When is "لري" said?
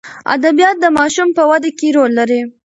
2.19-2.41